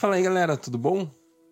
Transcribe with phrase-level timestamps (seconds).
[0.00, 1.10] Fala aí, galera, tudo bom?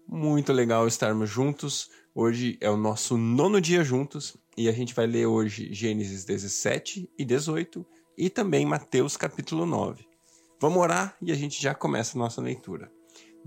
[0.08, 1.90] Muito legal estarmos juntos.
[2.14, 7.10] Hoje é o nosso nono dia juntos e a gente vai ler hoje Gênesis 17
[7.18, 7.84] e 18
[8.16, 10.02] e também Mateus capítulo 9.
[10.58, 12.90] Vamos orar e a gente já começa a nossa leitura.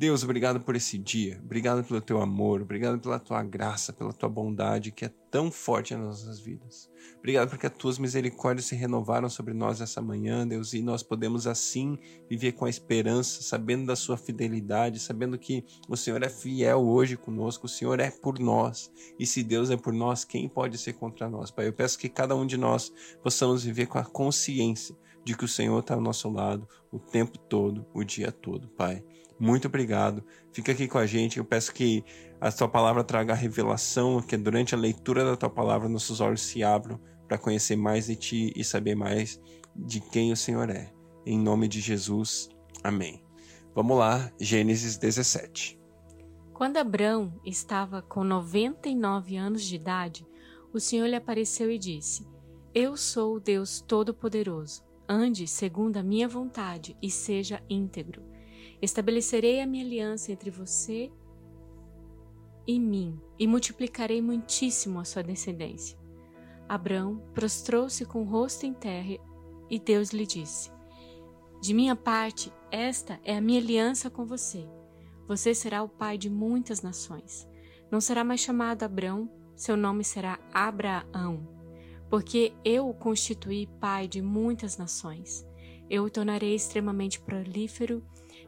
[0.01, 4.27] Deus, obrigado por esse dia, obrigado pelo teu amor, obrigado pela tua graça, pela tua
[4.27, 6.89] bondade que é tão forte nas nossas vidas.
[7.19, 11.45] Obrigado porque as tuas misericórdias se renovaram sobre nós essa manhã, Deus, e nós podemos
[11.45, 16.81] assim viver com a esperança, sabendo da sua fidelidade, sabendo que o Senhor é fiel
[16.81, 18.91] hoje conosco, o Senhor é por nós.
[19.19, 21.51] E se Deus é por nós, quem pode ser contra nós?
[21.51, 22.91] Pai, eu peço que cada um de nós
[23.21, 27.37] possamos viver com a consciência de que o Senhor está ao nosso lado o tempo
[27.37, 29.03] todo, o dia todo, Pai.
[29.41, 30.23] Muito obrigado.
[30.53, 31.39] Fica aqui com a gente.
[31.39, 32.05] Eu peço que
[32.39, 36.63] a tua palavra traga revelação, que durante a leitura da tua palavra nossos olhos se
[36.63, 39.41] abram para conhecer mais de ti e saber mais
[39.75, 40.93] de quem o Senhor é.
[41.25, 42.49] Em nome de Jesus.
[42.83, 43.25] Amém.
[43.73, 45.81] Vamos lá, Gênesis 17.
[46.53, 50.23] Quando Abrão estava com 99 anos de idade,
[50.71, 52.27] o Senhor lhe apareceu e disse:
[52.75, 54.83] Eu sou o Deus Todo-Poderoso.
[55.09, 58.30] Ande segundo a minha vontade e seja íntegro.
[58.81, 61.11] Estabelecerei a minha aliança entre você
[62.65, 65.97] e mim, e multiplicarei muitíssimo a sua descendência.
[66.67, 69.17] Abrão prostrou-se com o rosto em terra,
[69.69, 70.71] e Deus lhe disse:
[71.61, 74.67] De minha parte, esta é a minha aliança com você.
[75.27, 77.47] Você será o pai de muitas nações.
[77.91, 81.47] Não será mais chamado Abrão, seu nome será Abraão,
[82.09, 85.45] porque eu o constituí pai de muitas nações.
[85.89, 88.01] Eu o tornarei extremamente prolífero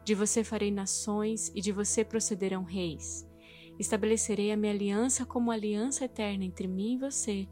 [0.03, 3.27] de você farei nações e de você procederão reis.
[3.79, 7.47] Estabelecerei a minha aliança como aliança eterna entre mim e você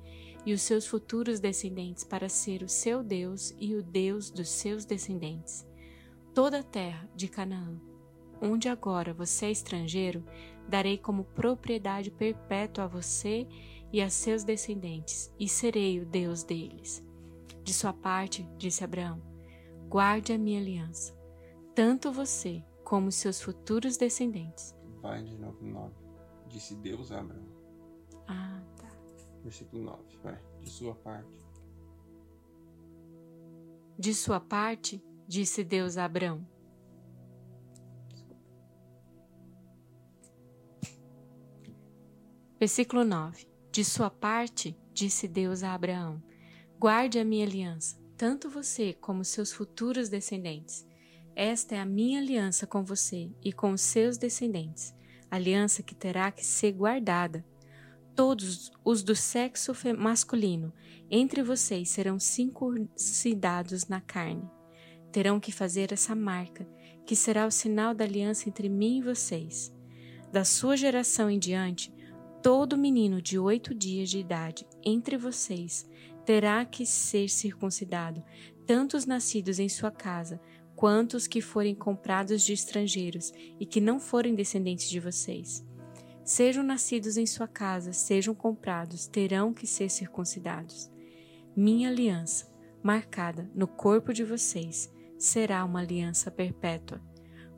[0.46, 4.86] e os seus futuros descendentes para ser o seu Deus e o Deus dos seus
[4.86, 5.68] descendentes.
[6.34, 7.80] Toda a terra de Canaã,
[8.42, 10.24] onde agora você é estrangeiro,
[10.68, 13.48] darei como propriedade perpétua a você
[13.94, 17.06] e a seus descendentes, e serei o Deus deles.
[17.64, 19.22] De sua parte, disse Abraão,
[19.90, 21.21] guarde a minha aliança
[21.82, 24.76] tanto você como seus futuros descendentes.
[25.02, 25.92] Vai de novo, 9.
[26.48, 27.48] Disse Deus a Abraão.
[28.28, 28.88] Ah, tá.
[29.42, 30.40] Versículo 9, vai.
[30.62, 31.42] De sua parte.
[33.98, 36.48] De sua parte, disse Deus a Abraão.
[42.60, 43.48] Versículo 9.
[43.72, 46.22] De sua parte, disse Deus a Abraão:
[46.78, 50.91] Guarde a minha aliança, tanto você como seus futuros descendentes
[51.42, 54.94] esta é a minha aliança com você e com os seus descendentes,
[55.32, 57.44] aliança que terá que ser guardada.
[58.16, 60.72] Todos os do sexo masculino
[61.10, 64.48] entre vocês serão circuncidados na carne.
[65.12, 66.70] Terão que fazer essa marca,
[67.08, 69.74] que será o sinal da aliança entre mim e vocês.
[70.32, 71.92] Da sua geração em diante,
[72.44, 75.90] todo menino de oito dias de idade entre vocês
[76.24, 78.24] terá que ser circuncidado,
[78.68, 80.40] tanto os nascidos em sua casa
[80.82, 85.64] quantos que forem comprados de estrangeiros e que não forem descendentes de vocês.
[86.24, 90.90] Sejam nascidos em sua casa, sejam comprados, terão que ser circuncidados.
[91.56, 97.00] Minha aliança, marcada no corpo de vocês, será uma aliança perpétua.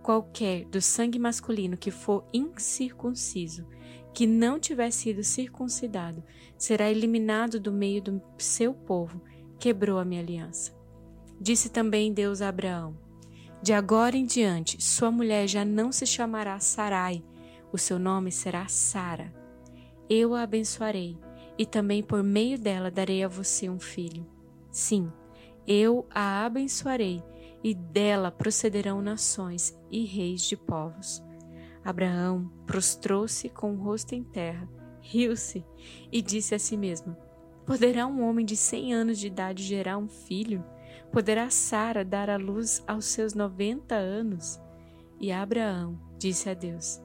[0.02, 3.66] Qualquer do sangue masculino que for incircunciso,
[4.14, 6.22] que não tiver sido circuncidado,
[6.58, 9.22] será eliminado do meio do seu povo,
[9.58, 10.74] quebrou a minha aliança.
[11.40, 13.03] Disse também Deus a Abraão:
[13.64, 17.24] de agora em diante, sua mulher já não se chamará Sarai,
[17.72, 19.34] o seu nome será Sara.
[20.10, 21.18] Eu a abençoarei,
[21.58, 24.28] e também por meio dela darei a você um filho.
[24.70, 25.10] Sim,
[25.66, 27.24] eu a abençoarei,
[27.64, 31.24] e dela procederão nações e reis de povos.
[31.86, 34.68] Abraão prostrou-se com o rosto em terra,
[35.00, 35.66] riu-se
[36.12, 37.16] e disse a si mesmo:
[37.66, 40.66] Poderá um homem de cem anos de idade gerar um filho?
[41.14, 44.60] Poderá Sara dar à luz aos seus noventa anos?
[45.22, 47.00] E Abraão disse a Deus: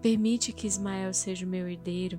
[0.00, 2.18] Permite que Ismael seja o meu herdeiro.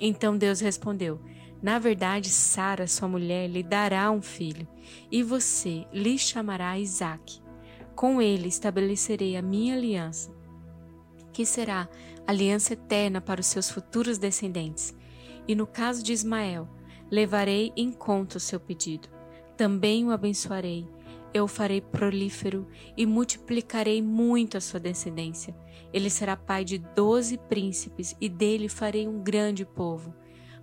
[0.00, 1.20] Então Deus respondeu:
[1.62, 4.66] Na verdade, Sara, sua mulher, lhe dará um filho,
[5.10, 7.42] e você lhe chamará Isaque.
[7.94, 10.34] Com ele estabelecerei a minha aliança,
[11.34, 11.86] que será
[12.26, 14.96] aliança eterna para os seus futuros descendentes.
[15.46, 16.66] E no caso de Ismael,
[17.10, 19.20] levarei em conta o seu pedido
[19.56, 20.86] também o abençoarei.
[21.34, 25.56] Eu o farei prolífero e multiplicarei muito a sua descendência.
[25.92, 30.14] Ele será pai de doze príncipes e dele farei um grande povo.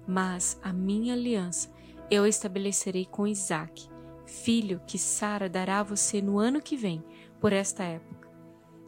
[0.07, 1.71] Mas a minha aliança
[2.09, 3.89] eu estabelecerei com Isaque,
[4.25, 7.03] filho que Sara dará a você no ano que vem,
[7.39, 8.27] por esta época.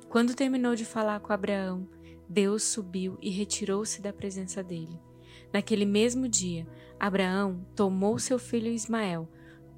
[0.09, 1.87] Quando terminou de falar com Abraão,
[2.27, 4.99] Deus subiu e retirou-se da presença dele.
[5.53, 6.67] Naquele mesmo dia,
[6.99, 9.29] Abraão tomou seu filho Ismael,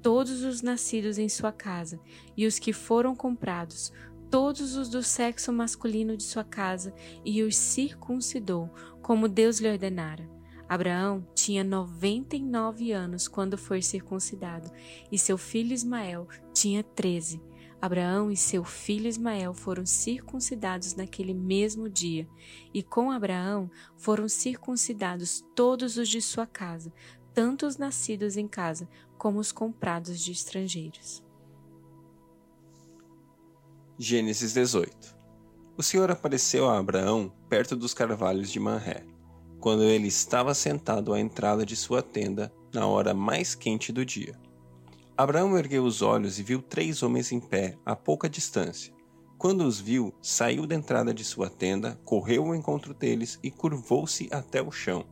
[0.04, 1.98] todos os nascidos em sua casa
[2.36, 3.90] e os que foram comprados,
[4.30, 8.68] todos os do sexo masculino de sua casa, e os circuncidou,
[9.00, 10.28] como Deus lhe ordenara.
[10.68, 14.70] Abraão tinha 99 anos quando foi circuncidado,
[15.10, 17.40] e seu filho Ismael tinha 13.
[17.80, 22.28] Abraão e seu filho Ismael foram circuncidados naquele mesmo dia,
[22.74, 26.92] e com Abraão foram circuncidados todos os de sua casa,
[27.32, 28.88] tanto os nascidos em casa
[29.24, 31.24] como os comprados de estrangeiros.
[33.98, 35.16] Gênesis 18
[35.78, 39.02] O Senhor apareceu a Abraão perto dos carvalhos de Manré,
[39.58, 44.38] quando ele estava sentado à entrada de sua tenda na hora mais quente do dia.
[45.16, 48.92] Abraão ergueu os olhos e viu três homens em pé, a pouca distância.
[49.38, 54.28] Quando os viu, saiu da entrada de sua tenda, correu ao encontro deles e curvou-se
[54.30, 55.06] até o chão.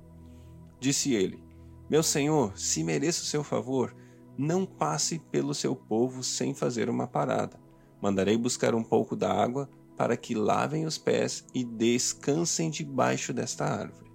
[0.79, 1.43] Disse ele:
[1.88, 4.01] Meu senhor, se mereço seu favor,
[4.37, 7.58] não passe pelo seu povo sem fazer uma parada.
[8.00, 13.64] Mandarei buscar um pouco da água para que lavem os pés e descansem debaixo desta
[13.64, 14.11] árvore.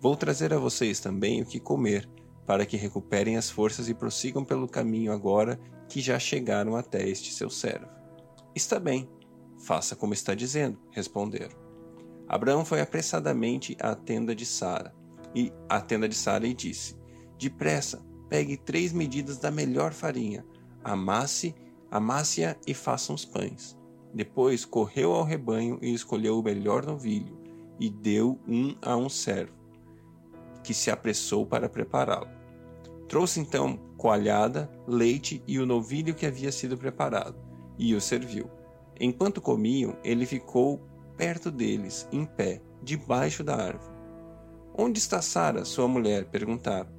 [0.00, 2.08] Vou trazer a vocês também o que comer
[2.46, 5.58] para que recuperem as forças e prossigam pelo caminho agora
[5.88, 7.88] que já chegaram até este seu servo.
[8.54, 9.08] Está bem,
[9.58, 11.56] faça como está dizendo, responderam.
[12.28, 14.94] Abraão foi apressadamente à tenda de Sara,
[15.34, 16.96] e à tenda de Sara e disse:
[17.38, 20.44] Depressa, pegue três medidas da melhor farinha,
[20.82, 21.54] amasse,
[21.90, 23.76] amasse-a e faça uns pães.
[24.12, 27.38] Depois correu ao rebanho e escolheu o melhor novilho,
[27.78, 29.52] e deu um a um servo,
[30.64, 32.28] que se apressou para prepará-lo.
[33.08, 37.36] Trouxe então coalhada, leite e o novilho que havia sido preparado,
[37.78, 38.50] e o serviu.
[38.98, 40.80] Enquanto comiam, ele ficou
[41.16, 43.94] perto deles, em pé, debaixo da árvore.
[44.76, 46.26] Onde está Sara, sua mulher?
[46.26, 46.95] perguntaram.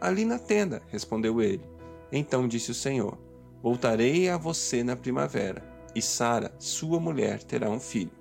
[0.00, 1.64] Ali na tenda, respondeu ele.
[2.12, 3.18] Então disse o Senhor:
[3.62, 5.62] Voltarei a você na primavera,
[5.94, 8.12] e Sara, sua mulher, terá um filho.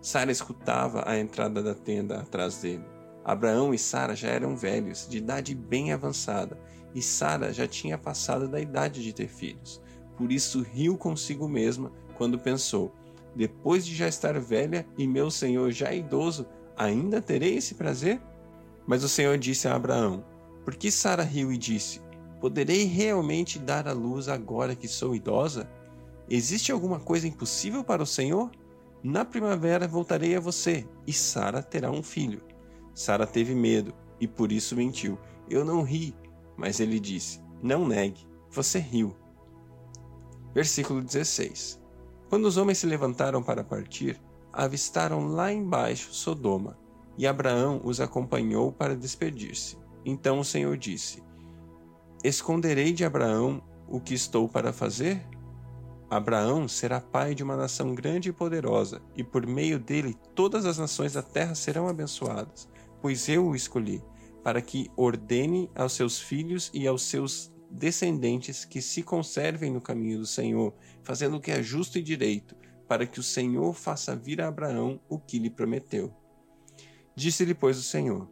[0.00, 2.84] Sara escutava a entrada da tenda atrás dele.
[3.24, 6.58] Abraão e Sara já eram velhos, de idade bem avançada,
[6.94, 9.82] e Sara já tinha passado da idade de ter filhos.
[10.16, 12.94] Por isso riu consigo mesma quando pensou:
[13.34, 18.20] depois de já estar velha e meu senhor já idoso, ainda terei esse prazer?
[18.86, 20.24] Mas o Senhor disse a Abraão:
[20.68, 21.98] Por que Sara riu e disse:
[22.42, 25.66] Poderei realmente dar à luz agora que sou idosa?
[26.28, 28.50] Existe alguma coisa impossível para o Senhor?
[29.02, 32.42] Na primavera voltarei a você, e Sara terá um filho.
[32.92, 35.18] Sara teve medo e por isso mentiu.
[35.48, 36.14] Eu não ri,
[36.54, 39.16] mas ele disse: Não negue, você riu.
[40.52, 41.80] Versículo 16:
[42.28, 44.20] Quando os homens se levantaram para partir,
[44.52, 46.78] avistaram lá embaixo Sodoma,
[47.16, 49.87] e Abraão os acompanhou para despedir-se.
[50.08, 51.22] Então o Senhor disse:
[52.24, 55.26] Esconderei de Abraão o que estou para fazer?
[56.10, 60.78] Abraão será pai de uma nação grande e poderosa, e por meio dele todas as
[60.78, 62.68] nações da terra serão abençoadas
[63.00, 64.02] pois eu o escolhi,
[64.42, 70.18] para que ordene aos seus filhos e aos seus descendentes que se conservem no caminho
[70.18, 72.56] do Senhor, fazendo o que é justo e direito,
[72.86, 76.12] para que o Senhor faça vir a Abraão o que lhe prometeu.
[77.14, 78.28] Disse-lhe, pois, o Senhor: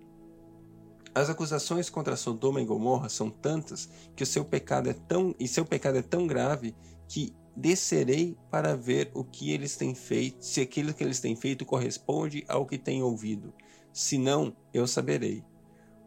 [1.16, 5.48] As acusações contra Sodoma e Gomorra são tantas que o seu pecado é tão e
[5.48, 6.76] seu pecado é tão grave
[7.08, 11.64] que descerei para ver o que eles têm feito, se aquilo que eles têm feito
[11.64, 13.52] corresponde ao que têm ouvido
[13.96, 15.42] senão eu saberei.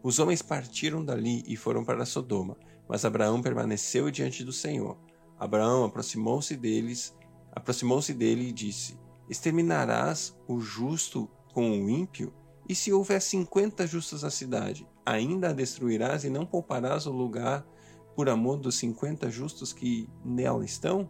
[0.04, 2.56] Os homens partiram dali e foram para Sodoma,
[2.88, 4.96] mas Abraão permaneceu diante do Senhor.
[5.40, 7.18] Abraão aproximou-se deles,
[7.52, 8.96] aproximou-se dele e disse:
[9.28, 12.32] Exterminarás o justo com o ímpio?
[12.70, 17.66] E se houver cinquenta justos na cidade, ainda a destruirás e não pouparás o lugar
[18.16, 21.10] por amor dos cinquenta justos que nela estão?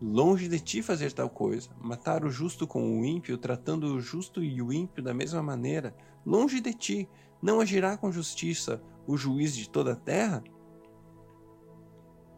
[0.00, 4.42] Longe de ti fazer tal coisa, matar o justo com o ímpio, tratando o justo
[4.42, 7.08] e o ímpio da mesma maneira, longe de ti,
[7.40, 10.42] não agirá com justiça o juiz de toda a terra?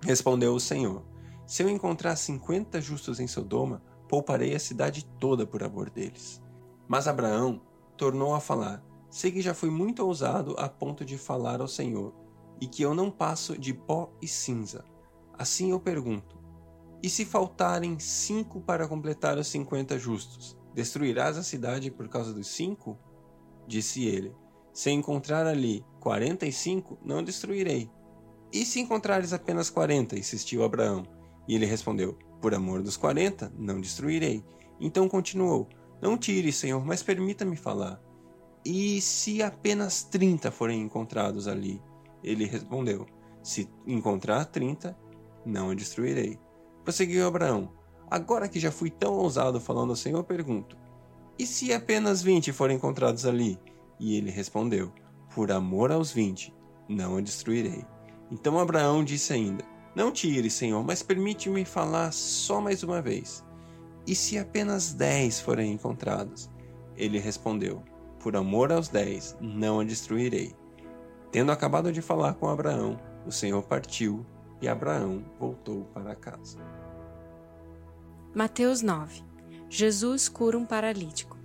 [0.02, 1.02] Respondeu o Senhor:
[1.46, 6.40] Se eu encontrar cinquenta justos em Sodoma, pouparei a cidade toda por amor deles.
[6.86, 7.60] Mas Abraão
[7.96, 12.14] tornou a falar: Sei que já fui muito ousado a ponto de falar ao Senhor,
[12.60, 14.84] e que eu não passo de pó e cinza.
[15.38, 16.38] Assim eu pergunto:
[17.02, 22.48] e se faltarem cinco para completar os cinquenta justos, destruirás a cidade por causa dos
[22.48, 22.98] cinco?
[23.68, 24.34] Disse ele:
[24.72, 27.88] Se encontrar ali quarenta e cinco, não destruirei.
[28.52, 30.18] E se encontrares apenas quarenta?
[30.18, 31.04] insistiu Abraão.
[31.46, 34.44] E ele respondeu: Por amor dos quarenta, não destruirei.
[34.80, 35.68] Então continuou:
[36.02, 38.02] Não tire, Senhor, mas permita-me falar.
[38.64, 41.82] E se apenas trinta forem encontrados ali?
[42.22, 43.06] Ele respondeu:
[43.42, 44.96] Se encontrar trinta,
[45.44, 46.38] não a destruirei.
[46.84, 47.72] Prosseguiu Abraão:
[48.10, 50.76] Agora que já fui tão ousado falando ao Senhor, pergunto:
[51.38, 53.58] E se apenas vinte forem encontrados ali?
[53.98, 54.92] E ele respondeu:
[55.34, 56.54] Por amor aos vinte,
[56.88, 57.84] não a destruirei.
[58.30, 63.44] Então Abraão disse ainda: Não tire, Senhor, mas permite-me falar só mais uma vez.
[64.06, 66.50] E se apenas dez forem encontrados?
[66.96, 67.82] Ele respondeu:
[68.20, 70.54] Por amor aos dez, não a destruirei.
[71.30, 74.24] Tendo acabado de falar com Abraão, o Senhor partiu
[74.60, 76.58] e Abraão voltou para casa.
[78.34, 79.22] Mateus 9
[79.70, 81.36] Jesus cura um paralítico.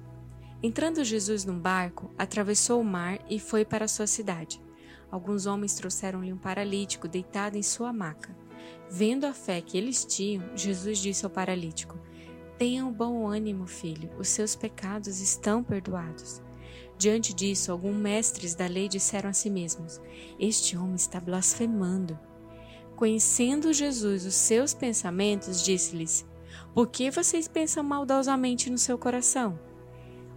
[0.61, 4.61] Entrando Jesus num barco, atravessou o mar e foi para sua cidade.
[5.11, 8.33] Alguns homens trouxeram-lhe um paralítico deitado em sua maca.
[8.89, 11.99] Vendo a fé que eles tinham, Jesus disse ao paralítico:
[12.57, 16.41] Tenha um bom ânimo, filho, os seus pecados estão perdoados.
[16.97, 19.99] Diante disso, alguns mestres da lei disseram a si mesmos:
[20.39, 22.17] Este homem está blasfemando.
[22.95, 26.25] Conhecendo Jesus os seus pensamentos, disse-lhes:
[26.73, 29.59] Por que vocês pensam maldosamente no seu coração?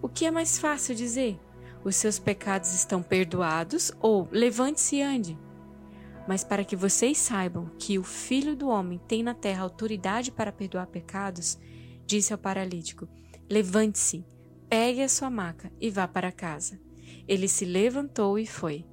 [0.03, 1.39] O que é mais fácil dizer?
[1.85, 5.39] Os seus pecados estão perdoados ou levante-se e ande?
[6.27, 10.51] Mas para que vocês saibam que o Filho do Homem tem na terra autoridade para
[10.51, 11.57] perdoar pecados,
[12.05, 13.09] disse ao paralítico:
[13.49, 14.25] Levante-se,
[14.69, 16.81] pegue a sua maca e vá para casa.
[17.27, 18.85] Ele se levantou e foi.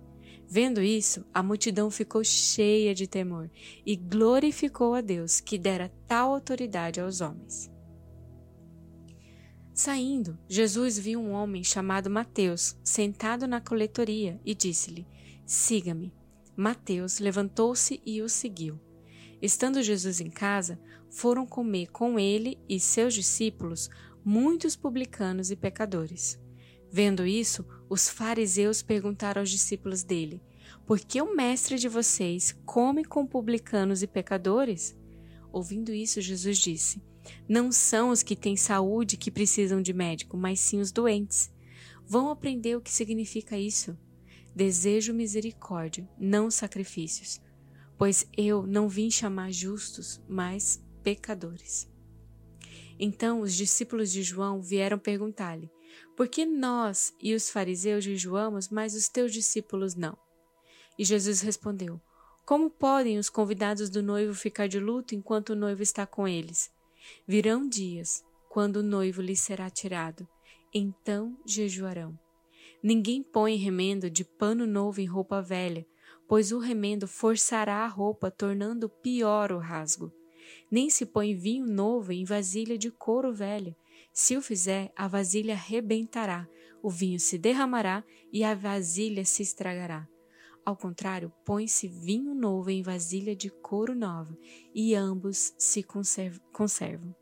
[0.47, 3.49] Vendo isso, a multidão ficou cheia de temor
[3.85, 7.71] e glorificou a Deus que dera tal autoridade aos homens.
[9.73, 15.07] Saindo, Jesus viu um homem chamado Mateus sentado na coletoria e disse-lhe:
[15.45, 16.13] Siga-me.
[16.55, 18.79] Mateus levantou-se e o seguiu.
[19.41, 23.89] Estando Jesus em casa, foram comer com ele e seus discípulos
[24.23, 26.39] muitos publicanos e pecadores.
[26.89, 30.41] Vendo isso, os fariseus perguntaram aos discípulos dele:
[30.85, 34.95] Por que o mestre de vocês come com publicanos e pecadores?
[35.51, 37.01] Ouvindo isso, Jesus disse:
[37.47, 41.51] Não são os que têm saúde que precisam de médico, mas sim os doentes.
[42.05, 43.97] Vão aprender o que significa isso.
[44.55, 47.41] Desejo misericórdia, não sacrifícios,
[47.97, 51.91] pois eu não vim chamar justos, mas pecadores.
[53.05, 55.69] Então os discípulos de João vieram perguntar-lhe:
[56.15, 60.17] Por que nós e os fariseus jejuamos, mas os teus discípulos não?
[60.97, 61.99] E Jesus respondeu:
[62.45, 66.71] Como podem os convidados do noivo ficar de luto enquanto o noivo está com eles?
[67.27, 70.25] Virão dias quando o noivo lhes será tirado,
[70.73, 72.17] então jejuarão.
[72.81, 75.85] Ninguém põe remendo de pano novo em roupa velha,
[76.25, 80.09] pois o remendo forçará a roupa, tornando pior o rasgo.
[80.73, 83.77] Nem se põe vinho novo em vasilha de couro velha.
[84.11, 86.49] Se o fizer, a vasilha rebentará,
[86.81, 90.07] o vinho se derramará e a vasilha se estragará.
[90.65, 94.35] Ao contrário, põe-se vinho novo em vasilha de couro nova,
[94.73, 97.15] e ambos se conservam.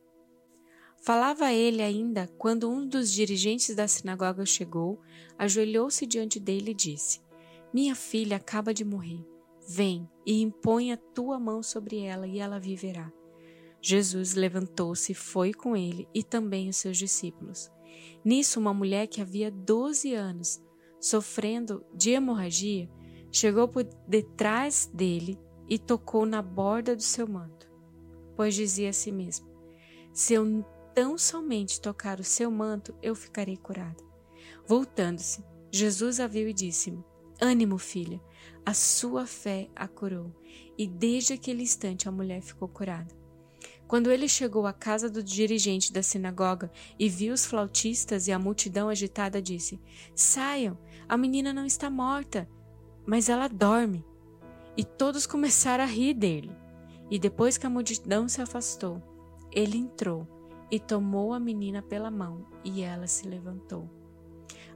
[1.01, 5.01] Falava ele ainda quando um dos dirigentes da sinagoga chegou,
[5.37, 7.19] ajoelhou-se diante dele e disse:
[7.73, 9.27] Minha filha acaba de morrer.
[9.67, 13.11] Vem e impõe a tua mão sobre ela e ela viverá.
[13.81, 17.71] Jesus levantou-se e foi com ele e também os seus discípulos.
[18.23, 20.61] Nisso, uma mulher que havia doze anos,
[20.99, 22.89] sofrendo de hemorragia,
[23.31, 27.71] chegou por detrás dele e tocou na borda do seu manto,
[28.35, 29.49] pois dizia a si mesma:
[30.13, 34.03] Se eu tão somente tocar o seu manto, eu ficarei curada.
[34.67, 37.03] Voltando-se, Jesus a viu e disse-me:
[37.41, 38.21] Ânimo, filha,
[38.65, 40.31] a sua fé a curou.
[40.77, 43.20] E desde aquele instante a mulher ficou curada.
[43.91, 48.39] Quando ele chegou à casa do dirigente da sinagoga e viu os flautistas e a
[48.39, 49.81] multidão agitada, disse:
[50.15, 50.77] Saiam,
[51.09, 52.47] a menina não está morta,
[53.05, 54.05] mas ela dorme.
[54.77, 56.55] E todos começaram a rir dele.
[57.09, 59.03] E depois que a multidão se afastou,
[59.51, 60.25] ele entrou
[60.71, 63.89] e tomou a menina pela mão, e ela se levantou.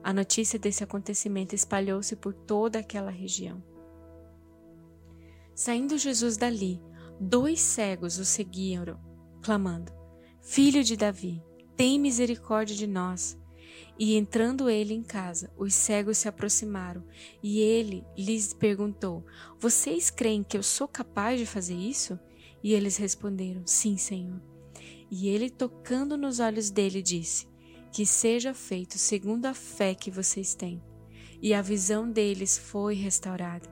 [0.03, 3.63] A notícia desse acontecimento espalhou-se por toda aquela região.
[5.55, 6.81] Saindo Jesus dali,
[7.17, 9.04] dois cegos o seguiram,
[9.45, 9.91] clamando:
[10.41, 11.39] Filho de Davi,
[11.77, 13.37] tem misericórdia de nós.
[13.97, 17.03] E entrando ele em casa, os cegos se aproximaram,
[17.43, 19.23] e ele lhes perguntou:
[19.59, 22.19] Vocês creem que eu sou capaz de fazer isso?
[22.63, 24.41] E eles responderam: Sim, Senhor.
[25.11, 27.47] E ele, tocando nos olhos dele, disse:
[27.91, 30.81] Que seja feito segundo a fé que vocês têm.
[31.39, 33.69] E a visão deles foi restaurada.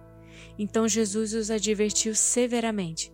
[0.59, 3.11] Então Jesus os advertiu severamente: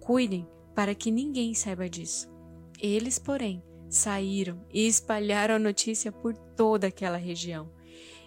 [0.00, 2.30] Cuidem para que ninguém saiba disso.
[2.78, 7.68] Eles, porém, saíram e espalharam a notícia por toda aquela região.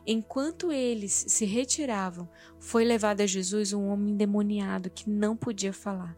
[0.05, 2.29] Enquanto eles se retiravam,
[2.60, 6.17] foi levado a Jesus um homem endemoniado que não podia falar.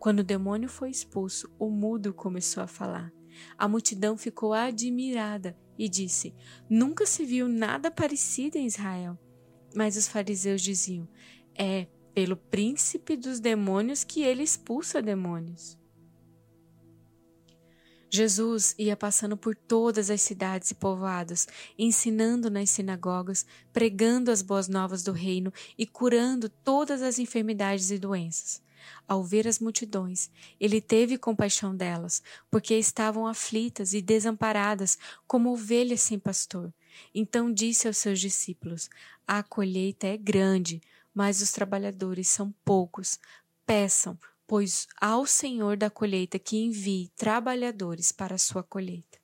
[0.00, 3.12] Quando o demônio foi expulso, o mudo começou a falar.
[3.56, 6.34] A multidão ficou admirada e disse:
[6.68, 9.16] Nunca se viu nada parecido em Israel.
[9.76, 11.08] Mas os fariseus diziam:
[11.56, 15.78] É pelo príncipe dos demônios que ele expulsa demônios.
[18.14, 24.68] Jesus ia passando por todas as cidades e povoados, ensinando nas sinagogas, pregando as boas
[24.68, 28.60] novas do reino e curando todas as enfermidades e doenças.
[29.08, 36.02] Ao ver as multidões, ele teve compaixão delas, porque estavam aflitas e desamparadas como ovelhas
[36.02, 36.70] sem pastor.
[37.14, 38.90] Então disse aos seus discípulos:
[39.26, 40.82] A colheita é grande,
[41.14, 43.18] mas os trabalhadores são poucos.
[43.66, 49.21] Peçam, pois ao Senhor da colheita que envie trabalhadores para a sua colheita.